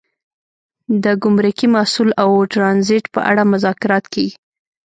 د 1.03 1.05
ګمرکي 1.23 1.67
محصول 1.75 2.09
او 2.21 2.29
ټرانزیټ 2.53 3.05
په 3.13 3.19
اړه 3.29 3.43
مذاکرات 3.53 4.03
کیږي 4.13 4.35